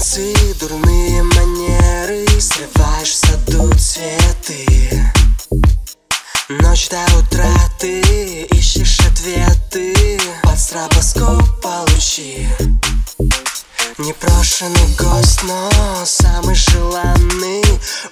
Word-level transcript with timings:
улицы 0.00 0.34
дурные 0.58 1.22
манеры 1.22 2.26
Срываешь 2.40 3.10
в 3.10 3.16
саду 3.16 3.70
цветы. 3.78 4.66
Ночь 6.48 6.88
до 6.88 7.04
утра 7.18 7.54
ты 7.78 8.00
ищешь 8.50 8.98
ответы 9.00 10.18
Под 10.42 10.58
стробоскоп 10.58 11.60
получи. 11.60 12.48
Непрошенный 13.98 14.96
гость, 14.98 15.42
но 15.42 15.70
самый 16.06 16.54
желанный 16.54 17.62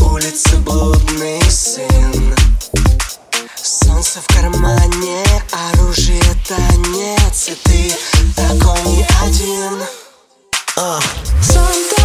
Улицы 0.00 0.56
блудный 0.58 1.40
сын. 1.48 2.34
Солнце 3.62 4.20
в 4.20 4.26
кармане, 4.34 5.24
оружия 5.52 6.34
танец 6.48 7.48
И 7.48 7.54
ты 7.54 7.94
такой 8.34 8.82
не 8.92 9.06
один 9.22 10.05
Uh. 10.78 11.00
Something 11.40 11.95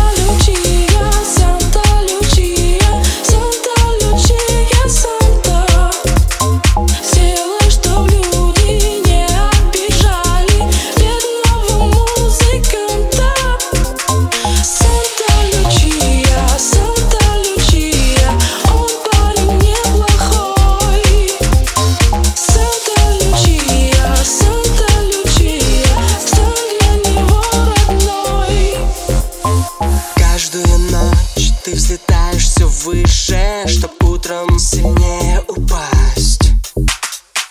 сильнее 34.71 35.43
упасть. 35.49 36.51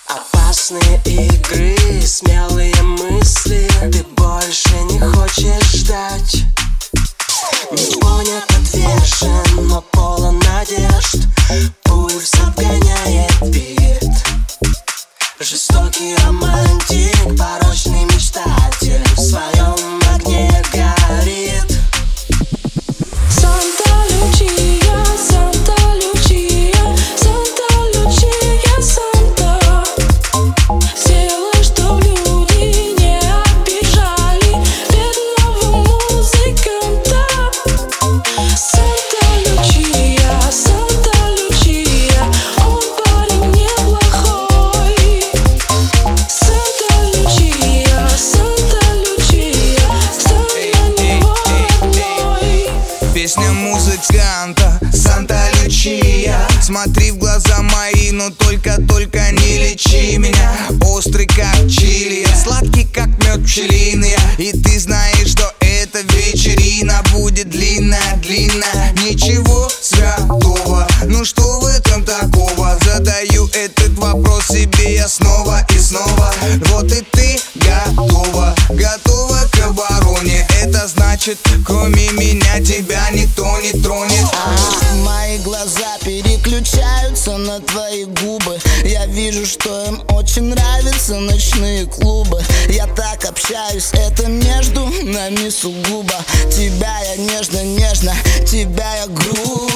Опасные 0.07 1.00
Песня 53.31 53.53
музыканта. 53.53 54.81
Санта 54.93 55.39
Лючия. 55.63 56.37
Смотри 56.61 57.13
в 57.13 57.19
глаза 57.19 57.63
мои, 57.63 58.11
но 58.11 58.31
только-только 58.31 59.31
не 59.31 59.59
лечи 59.59 60.19
меня. 60.19 60.51
Острый 60.83 61.27
как 61.27 61.69
чили, 61.71 62.27
сладкий 62.35 62.89
как 62.93 63.07
мед 63.25 63.47
пчелиный. 63.47 64.17
И 64.39 64.51
ты 64.51 64.81
знаешь, 64.81 65.29
что 65.29 65.55
эта 65.61 66.01
вечерина 66.01 67.05
будет 67.13 67.51
длинная-длинная 67.51 68.80
Мои 85.05 85.39
глаза 85.39 85.99
переключаются 86.05 87.37
на 87.37 87.61
твои 87.61 88.05
губы. 88.05 88.59
Я 88.85 89.07
вижу, 89.07 89.47
что 89.47 89.85
им 89.85 90.03
очень 90.09 90.45
нравятся 90.45 91.17
ночные 91.17 91.87
клубы. 91.87 92.43
Я 92.69 92.87
так 92.87 93.25
общаюсь, 93.25 93.91
это 93.93 94.29
между 94.29 94.87
нами 95.03 95.49
сугубо. 95.49 96.15
Тебя 96.51 96.99
я 97.01 97.17
нежно-нежно, 97.17 98.15
тебя 98.47 98.97
я 98.97 99.07
грубо 99.07 99.70